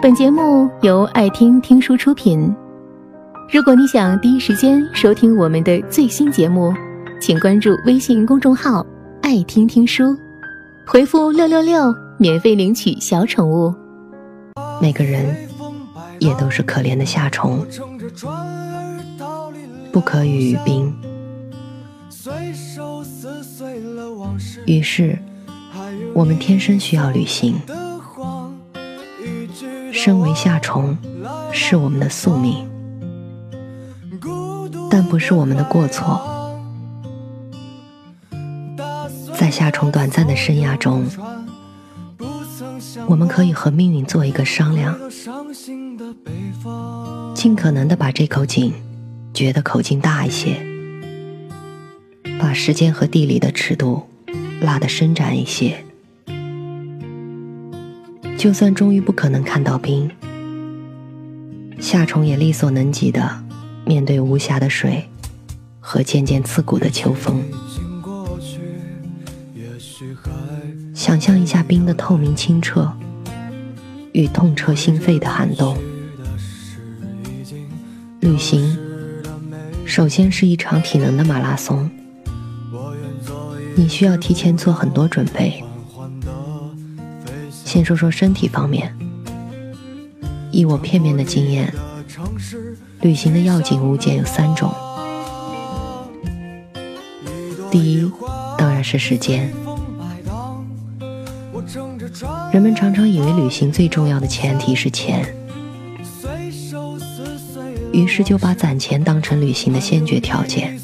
[0.00, 2.54] 本节目由爱听听书出品。
[3.52, 6.72] 如果你想第一时间收听我们的最新节目，
[7.20, 8.86] 请关注微信公众号
[9.22, 10.16] “爱听听书”，
[10.86, 13.74] 回复“六六六”免费领取小宠物。
[14.80, 15.34] 每个人
[16.20, 17.66] 也都是可怜的夏虫，
[19.90, 20.94] 不可语于冰。
[24.64, 25.18] 于是，
[26.14, 27.56] 我们天生需要旅行。
[30.08, 30.96] 身为夏虫，
[31.52, 32.66] 是我们的宿命，
[34.88, 36.18] 但不是我们的过错。
[39.38, 41.04] 在夏虫短暂的生涯中，
[43.06, 44.98] 我们可以和命运做一个商量，
[47.34, 48.72] 尽可能的把这口井
[49.34, 50.56] 掘得口径大一些，
[52.40, 54.08] 把时间和地理的尺度
[54.62, 55.84] 拉得伸展一些。
[58.38, 60.08] 就算终于不可能看到冰，
[61.80, 63.42] 夏虫也力所能及的
[63.84, 65.08] 面对无暇的水
[65.80, 67.42] 和渐渐刺骨的秋风。
[70.94, 72.92] 想象一下冰的透明清澈
[74.12, 75.76] 与痛彻心扉的寒冬。
[78.20, 78.78] 旅行
[79.84, 81.90] 首先是一场体能的马拉松，
[83.74, 85.64] 你需要提前做很多准备。
[87.78, 88.92] 先说说身体方面，
[90.50, 91.72] 以我片面的经验，
[93.02, 94.74] 旅行的要紧物件有三种。
[97.70, 98.10] 第一，
[98.58, 99.48] 当然是时间。
[102.52, 105.32] 人们常常以为旅行最重要的前提是钱，
[107.92, 110.76] 于是就把攒钱当成旅行的先决条件。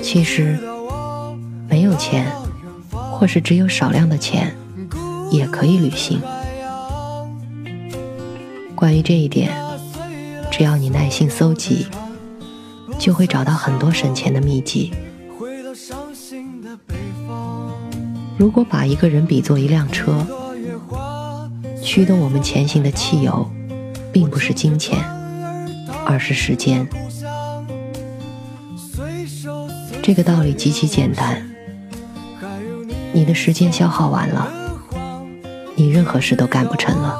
[0.00, 0.56] 其实，
[1.68, 2.32] 没有钱。
[3.18, 4.54] 或是只有少量的钱，
[5.30, 6.20] 也可以旅行。
[8.74, 9.50] 关于这一点，
[10.50, 11.86] 只要你耐心搜集，
[12.98, 14.92] 就会找到很多省钱的秘籍。
[18.36, 20.26] 如果把一个人比作一辆车，
[21.82, 23.50] 驱动我们前行的汽油，
[24.12, 25.02] 并不是金钱，
[26.04, 26.86] 而是时间。
[30.02, 31.45] 这个道理极其简单。
[33.16, 34.46] 你的时间消耗完了，
[35.74, 37.16] 你任何事都干不成了，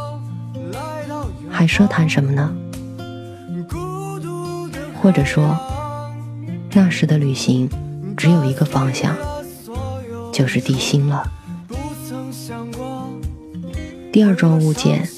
[1.50, 2.54] 还奢谈什么呢？
[5.00, 5.58] 或者说，
[6.74, 7.66] 那时的旅行
[8.14, 9.16] 只有一个方向，
[10.30, 11.26] 就是地心了。
[14.12, 15.08] 第二种物件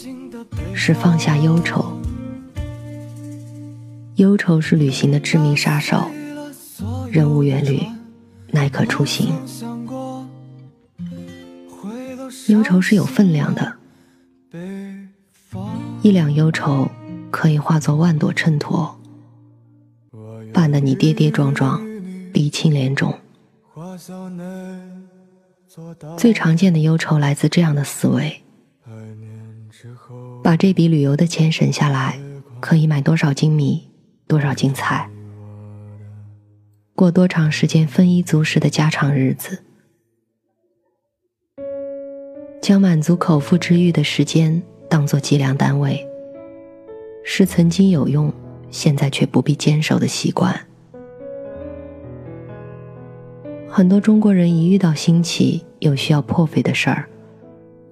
[0.74, 1.84] 是放下忧愁，
[4.14, 6.08] 忧愁是旅行的致命杀手，
[7.10, 7.82] 人无远虑，
[8.52, 9.32] 乃可出行。
[12.48, 13.74] 忧愁是有分量的，
[16.02, 16.90] 一两忧愁
[17.30, 18.98] 可以化作万朵衬托，
[20.52, 21.78] 伴得你跌跌撞撞，
[22.32, 23.14] 鼻青脸肿。
[26.16, 28.42] 最常见的忧愁来自这样的思维：
[30.42, 32.18] 把这笔旅游的钱省下来，
[32.60, 33.90] 可以买多少斤米，
[34.26, 35.10] 多少斤菜，
[36.94, 39.64] 过多长时间丰衣足食的家常日子。
[42.60, 46.06] 将满足口腹之欲的时间当作计量单位，
[47.24, 48.32] 是曾经有用，
[48.70, 50.58] 现在却不必坚守的习惯。
[53.68, 57.08] 很多中国人一遇到新奇又需要破费的事儿，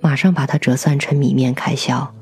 [0.00, 2.12] 马上把它折算成米面开销，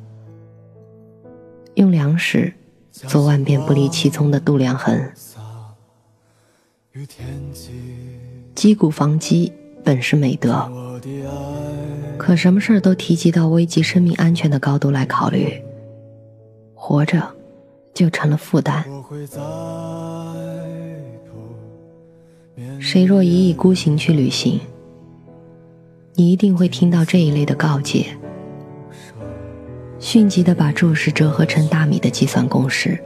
[1.74, 2.52] 用粮食
[2.92, 5.10] 做万变不离其宗的度量衡。
[8.54, 10.70] 击鼓防饥本是美德。
[12.24, 15.62] 可什么事儿都提及到危及生命安全的高度来考虑，
[16.72, 17.22] 活着
[17.92, 18.82] 就成了负担。
[22.80, 24.58] 谁若一意孤行去旅行，
[26.14, 28.06] 你一定会听到这一类的告诫，
[29.98, 32.98] 迅疾的把注释折合成大米的计算公式，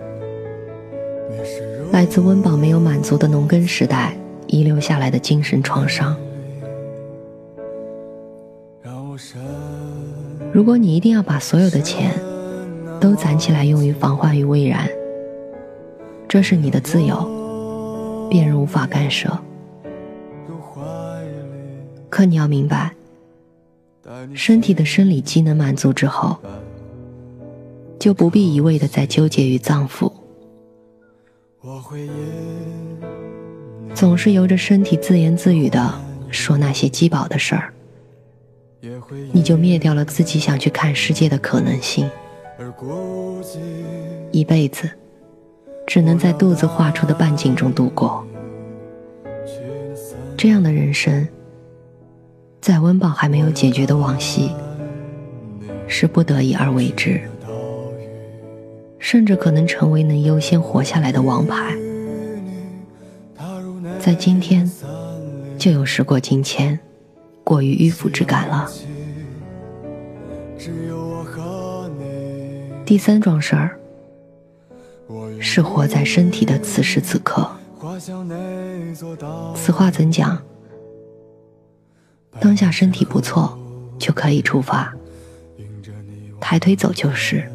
[1.91, 4.17] 来自温饱没有满足的农耕时代
[4.47, 6.17] 遗留下来的精神创伤。
[10.59, 12.13] 如果你一定要把所有的钱
[13.01, 14.89] 都攒起来用于防患于未然，
[16.27, 19.31] 这是你的自由，别人无法干涉。
[22.11, 22.93] 可你要明白，
[24.35, 26.37] 身体的生理机能满足之后，
[28.01, 30.11] 就不必一味的在纠结于脏腑，
[33.95, 35.95] 总是由着身体自言自语的
[36.33, 37.73] 说那些饥饱的事儿。
[39.33, 42.09] 你就灭掉了自己想去看世界的可能性。
[44.31, 44.89] 一辈子
[45.87, 48.25] 只能在肚子画出的半径中度过，
[50.37, 51.27] 这样的人生，
[52.61, 54.51] 在温饱还没有解决的往昔，
[55.87, 57.21] 是不得已而为之，
[58.99, 61.75] 甚至可能成为能优先活下来的王牌。
[63.99, 64.71] 在今天，
[65.59, 66.79] 就有时过境迁、
[67.49, 68.71] 过于迂腐之感了。
[72.85, 73.81] 第三桩事儿，
[75.41, 77.51] 是活在身体的此时此刻。
[79.55, 80.39] 此话怎讲？
[82.39, 83.59] 当下身体不错，
[83.99, 84.95] 就可以出发，
[86.39, 87.51] 抬腿走就是，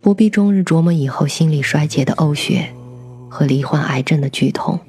[0.00, 2.74] 不必终日琢磨以后心力衰竭的呕血
[3.30, 4.80] 和罹患癌症的剧痛。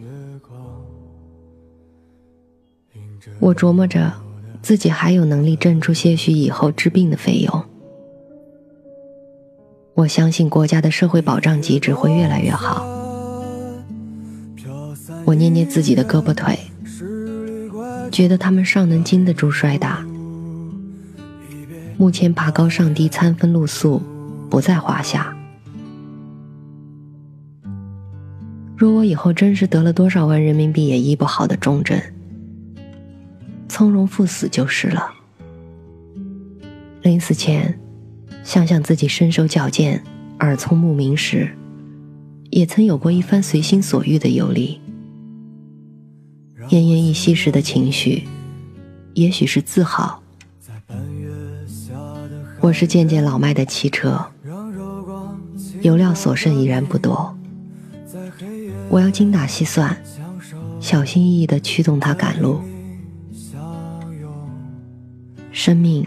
[3.40, 4.12] 我琢磨着
[4.62, 7.64] 自己还有能力挣出些许以后治病的费用。
[9.94, 12.86] 我相信国家的社会保障机制会越来越好。
[15.26, 16.58] 我捏捏自己的胳膊腿，
[18.12, 20.06] 觉得他们尚能经得住摔打。
[21.98, 24.02] 目前爬高上低、餐风露宿
[24.50, 25.36] 不在话下。
[28.76, 32.00] 若我以后真是得了多少万人民币也医不好的重症，
[33.68, 35.12] 从容赴死就是了。
[37.02, 37.80] 临死前。
[38.44, 40.02] 想想自己身手矫健、
[40.40, 41.54] 耳聪目明时，
[42.50, 44.80] 也曾有过一番随心所欲的游历。
[46.70, 48.24] 奄奄一息时的情绪，
[49.16, 50.24] 也许是自豪。
[52.62, 54.26] 我是渐渐老迈的汽车，
[55.82, 57.38] 油料所剩已然不多。
[58.88, 60.02] 我要精打细算，
[60.80, 62.62] 小心翼翼地驱动它赶路。
[65.58, 66.06] 生命。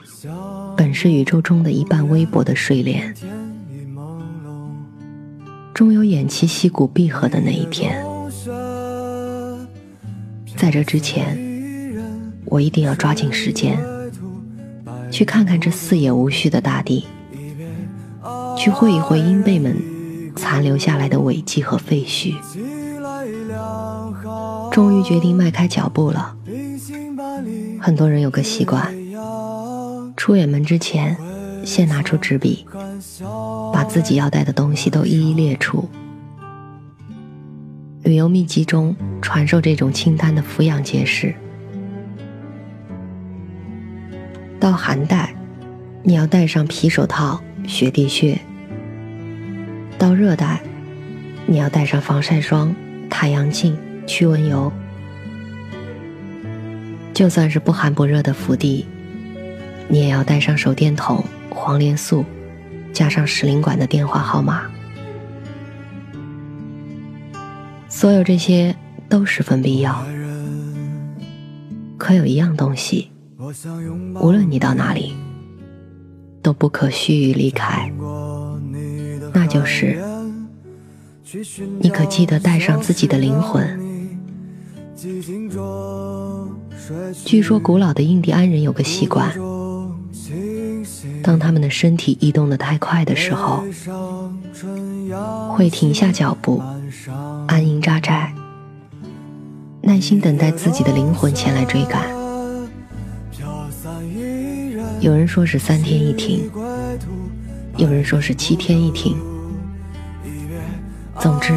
[0.76, 3.12] 本是宇宙中的一半微薄的睡莲，
[5.74, 8.00] 终有偃旗息鼓闭合的那一天。
[10.56, 11.36] 在这之前，
[12.44, 13.76] 我一定要抓紧时间，
[15.10, 17.06] 去看看这四野无序的大地，
[18.56, 19.76] 去会一会鹰辈们
[20.36, 22.36] 残留下来的尾迹和废墟。
[24.70, 26.36] 终于决定迈开脚步了。
[27.80, 28.99] 很多人有个习惯。
[30.20, 31.16] 出远门之前，
[31.64, 32.66] 先拿出纸笔，
[33.72, 35.88] 把自己要带的东西都一一列出。
[38.02, 41.34] 旅游秘籍中传授这种清单的俯仰节式。
[44.60, 45.34] 到寒带，
[46.02, 48.36] 你要戴上皮手套、雪地靴；
[49.96, 50.60] 到热带，
[51.46, 52.76] 你要带上防晒霜、
[53.08, 53.74] 太阳镜、
[54.06, 54.70] 驱蚊油。
[57.14, 58.84] 就算是不寒不热的福地。
[59.90, 62.24] 你也要带上手电筒、黄连素，
[62.92, 64.62] 加上使领馆的电话号码。
[67.88, 68.74] 所有这些
[69.08, 70.06] 都十分必要。
[71.98, 73.10] 可有一样东西，
[74.20, 75.12] 无论你到哪里，
[76.40, 77.92] 都不可须臾离开，
[79.34, 80.00] 那就是，
[81.80, 83.78] 你可记得带上自己的灵魂。
[87.24, 89.30] 据说古老的印第安人有个习惯。
[91.30, 93.62] 当他们的身体移动的太快的时候，
[95.54, 96.60] 会停下脚步，
[97.46, 98.34] 安营扎寨，
[99.80, 102.02] 耐心等待自己的灵魂前来追赶。
[104.98, 106.50] 有人说是三天一停，
[107.76, 109.16] 有人说是七天一停。
[111.20, 111.52] 总之，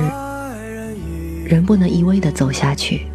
[1.47, 3.07] 人不能一味的走下去，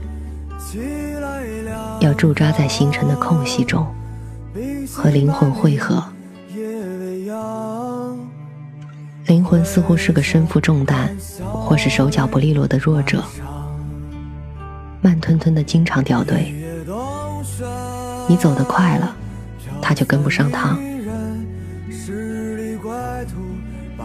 [2.00, 3.86] 要驻扎在形成的空隙中，
[4.92, 6.02] 和灵魂汇合。
[9.48, 11.08] 魂似乎是个身负重担，
[11.40, 13.24] 或是手脚不利落的弱者，
[15.00, 16.54] 慢吞吞的经常掉队。
[18.28, 19.16] 你走得快了，
[19.80, 20.78] 他就跟不上趟。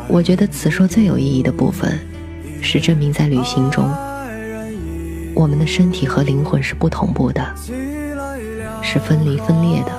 [0.07, 1.99] 我觉得此说最有意义的部分，
[2.61, 3.83] 是证明在旅行中，
[5.35, 7.45] 我们的身体和灵魂是不同步的，
[8.81, 9.91] 是分离分裂的。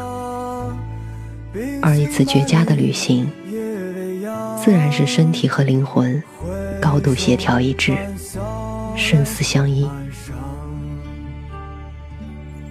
[1.82, 3.30] 而一次绝佳的旅行。
[4.64, 6.23] 自然是身体和灵魂
[6.80, 7.94] 高度协调一致，
[8.97, 9.87] 生死相依。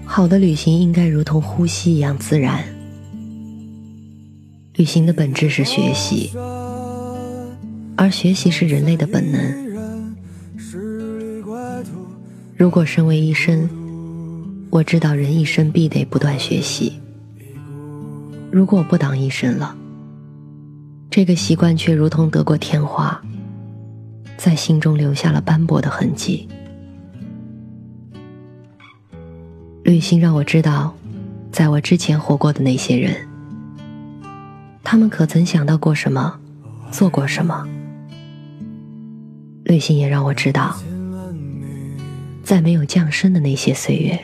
[0.03, 2.63] 好的旅行应该如同呼吸一样自然。
[4.75, 6.31] 旅行的本质是学习，
[7.95, 9.75] 而学习是人类的本能。
[12.57, 13.69] 如果身为医生，
[14.71, 16.99] 我知道人一生必得不断学习。
[18.49, 19.77] 如果我不当医生了，
[21.15, 23.21] 这个习惯却如同得过天花，
[24.35, 26.49] 在心中留下了斑驳的痕迹。
[29.83, 30.91] 旅行让我知道，
[31.51, 33.15] 在我之前活过的那些人，
[34.83, 36.39] 他们可曾想到过什么，
[36.89, 37.63] 做过什么？
[39.65, 40.75] 旅行也让我知道，
[42.43, 44.19] 在没有降生的那些岁月，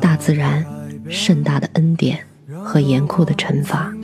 [0.00, 0.64] 大自然
[1.10, 2.18] 盛大的恩典
[2.62, 3.94] 和严酷的惩罚。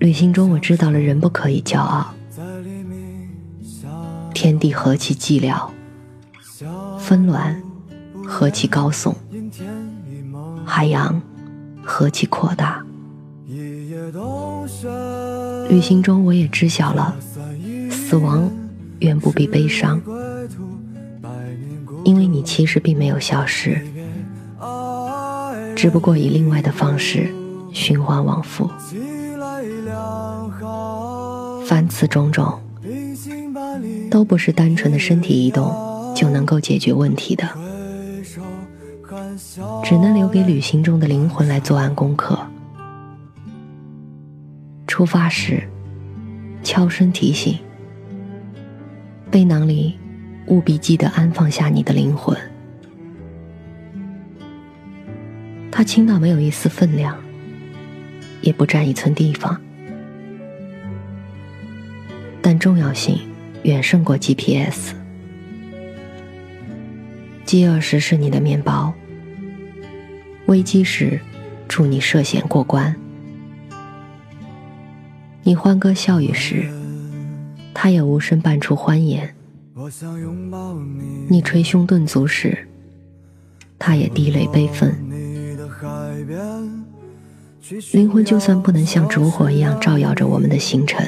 [0.00, 2.14] 旅行中，我知道了人不可以骄傲，
[4.32, 5.68] 天地何其寂寥，
[6.98, 7.62] 纷乱
[8.26, 9.14] 何其高耸，
[10.64, 11.20] 海洋
[11.84, 12.82] 何其阔大。
[15.68, 17.14] 旅行中，我也知晓了，
[17.90, 18.50] 死亡
[19.00, 20.00] 远不比悲伤，
[22.04, 23.78] 因为你其实并没有消失，
[25.76, 27.30] 只不过以另外的方式
[27.70, 28.70] 循环往复。
[31.70, 32.60] 凡此种种，
[34.10, 35.72] 都不是单纯的身体移动
[36.16, 37.48] 就能够解决问题的，
[39.84, 42.36] 只能留给旅行中的灵魂来作案功课。
[44.88, 45.62] 出发时，
[46.64, 47.56] 悄声提醒：
[49.30, 49.96] 背囊里
[50.48, 52.36] 务必记得安放下你的灵魂。
[55.70, 57.16] 它轻到没有一丝分量，
[58.40, 59.56] 也不占一寸地方，
[62.42, 63.18] 但重要性
[63.62, 64.94] 远胜过 GPS。
[67.44, 68.92] 饥饿时是你的面包，
[70.46, 71.20] 危机时
[71.66, 72.94] 助你涉险过关。
[75.42, 76.68] 你欢歌笑语时，
[77.74, 79.26] 他也无声伴出欢颜；
[81.28, 82.68] 你捶胸顿足时，
[83.78, 84.94] 他也滴泪悲愤。
[87.92, 91.04] 灵魂就算不能像烛火一样照耀着我们的行程，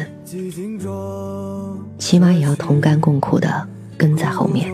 [1.98, 4.72] 起码也要同甘共苦的跟在后面，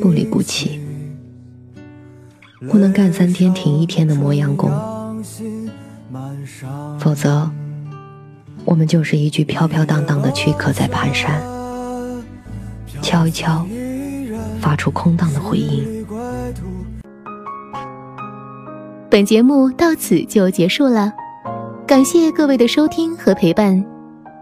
[0.00, 0.80] 不离不弃，
[2.68, 4.70] 不能干三天停一天的磨洋工，
[6.98, 7.50] 否则。
[8.64, 11.40] 我们就是一具飘飘荡荡的躯壳在蹒跚，
[13.00, 13.66] 敲一敲，
[14.60, 16.04] 发出空荡的回音。
[19.08, 21.10] 本节目到此就结束了，
[21.86, 23.97] 感谢各位的收听和陪伴。